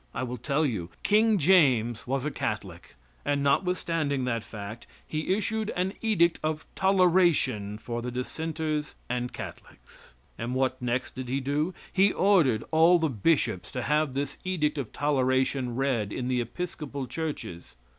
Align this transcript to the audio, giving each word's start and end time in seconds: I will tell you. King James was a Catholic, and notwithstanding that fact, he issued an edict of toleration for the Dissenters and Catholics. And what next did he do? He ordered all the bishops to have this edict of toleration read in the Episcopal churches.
I 0.15 0.23
will 0.23 0.37
tell 0.39 0.65
you. 0.65 0.89
King 1.03 1.37
James 1.37 2.07
was 2.07 2.25
a 2.25 2.31
Catholic, 2.31 2.95
and 3.23 3.43
notwithstanding 3.43 4.25
that 4.25 4.43
fact, 4.43 4.87
he 5.07 5.35
issued 5.35 5.69
an 5.75 5.93
edict 6.01 6.39
of 6.41 6.65
toleration 6.73 7.77
for 7.77 8.01
the 8.01 8.09
Dissenters 8.09 8.95
and 9.07 9.31
Catholics. 9.31 10.15
And 10.39 10.55
what 10.55 10.81
next 10.81 11.13
did 11.13 11.29
he 11.29 11.39
do? 11.39 11.75
He 11.93 12.11
ordered 12.11 12.63
all 12.71 12.97
the 12.97 13.09
bishops 13.11 13.71
to 13.73 13.83
have 13.83 14.15
this 14.15 14.39
edict 14.43 14.79
of 14.79 14.91
toleration 14.91 15.75
read 15.75 16.11
in 16.11 16.29
the 16.29 16.41
Episcopal 16.41 17.05
churches. 17.05 17.75